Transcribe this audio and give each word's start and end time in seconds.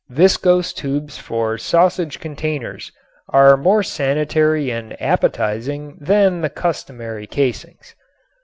Viscose 0.09 0.73
tubes 0.73 1.19
for 1.19 1.59
sausage 1.59 2.19
containers 2.19 2.91
are 3.29 3.55
more 3.55 3.83
sanitary 3.83 4.71
and 4.71 4.99
appetizing 4.99 5.95
than 6.01 6.41
the 6.41 6.49
customary 6.49 7.27
casings. 7.27 7.93